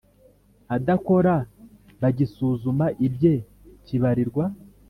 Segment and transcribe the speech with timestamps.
[0.75, 1.33] adakora
[2.01, 3.33] bagisuzuma ibye
[3.85, 4.45] kibarirwa